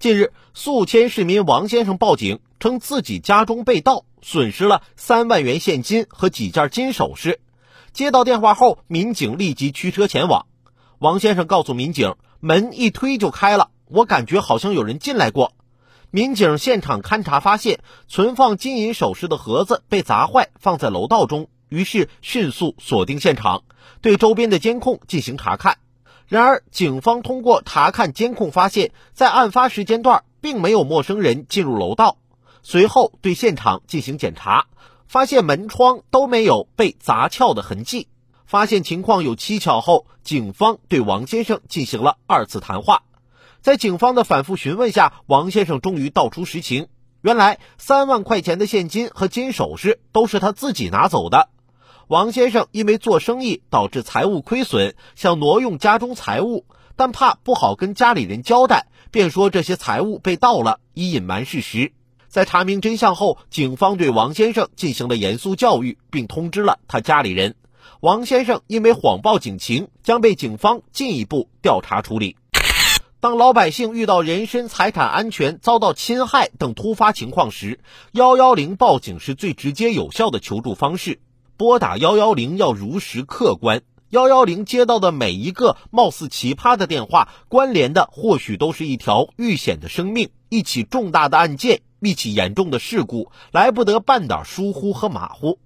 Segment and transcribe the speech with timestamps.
[0.00, 7.38] 近日，宿迁市民王先生报警称自己家中被盗，损失了三万元现金和几件金首饰。
[7.92, 10.46] 接到电话后，民警立即驱车前往。
[11.00, 15.52] 王先生告诉民警，门一推就开了，我感觉好像有人进来过。
[16.10, 21.50] 民警现场勘查发现，存放金银首饰的盒子被砸坏，放在楼道中。
[21.68, 23.64] 于是迅速锁定现场，
[24.00, 25.76] 对周边的监控进行查看。
[26.30, 32.18] 然而，警方通过查看监控发现，在案发时间段并没有陌生人进入楼道。
[32.62, 34.68] 随后对现场进行检查，
[35.08, 38.06] 发现门窗都没有被砸撬的痕迹。
[38.46, 43.02] 发现情况有蹊跷后，警方对王先生进行了二次谈话。
[43.60, 46.86] 在警方的反复询问下，王先生终于道出实情：
[47.22, 51.48] 原来三万块钱的现金和金首饰都是他自己拿走的。
[52.10, 56.64] 王先生因为做生意导致财务亏损，想挪用家中财物，
[56.96, 61.92] 但怕不好跟家里人交代，便说这些财物被盗了，以隐瞒事实。
[62.26, 67.54] 在查明真相后，警方对王先生进行了严肃教育，并通知了他家里人。
[68.00, 72.36] 王先生因为谎报警情，将被警方进一步调查处理。
[73.20, 77.78] 当老百姓遇到人身财产安全遭到侵害等突发情况时，
[78.10, 81.20] 幺幺零报警是最直接有效的求助方式。
[81.60, 95.58] 拨打幺幺零要如实客观，幺幺零接到的每一个貌似奇葩的电话，关联的或许都是一条遇险的生命，一起重大的案件，一起严重的事故，来不得半点疏忽和马虎。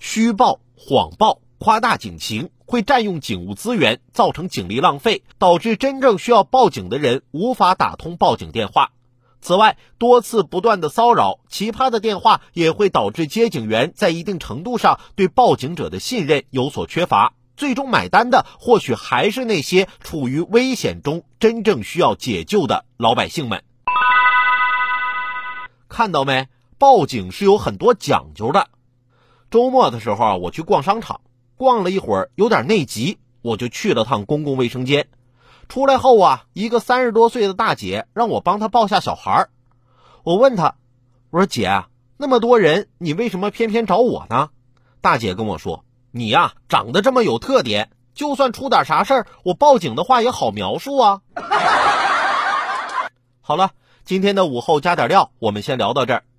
[0.00, 8.90] 虚报、谎报、夸大警情，会占用警务资源，造成警力浪费，导致真正需要报警的人无法打通报警电话。
[9.40, 23.62] 此外，多次不断的骚扰、奇葩的电话也会导致接警员在一定程度上对报警者的信任有所缺乏，最终买单的或许还是那些处于危险中、真正需要解救的老百姓们。
[25.88, 26.48] 看到没？
[26.78, 28.68] 报警是有很多讲究的。
[29.50, 31.20] 周末的时候啊，我去逛商场，
[31.56, 35.08] 逛了一会儿，有点内急，我就去了趟公共卫生间。
[35.68, 39.48] 出来后啊，一个三十多岁的大姐让我帮她抱下小孩。
[40.22, 40.76] 我问她
[41.30, 41.84] ：“我说姐，
[42.16, 44.50] 那么多人，你为什么偏偏找我呢？”
[45.00, 51.20] 大姐跟我说：“你呀，长得这么有特点，就算出点啥事儿，我报警的话也好描述啊。
[53.40, 53.70] ”好了，
[54.04, 56.24] 今天的午后加点料，我们先聊到这儿。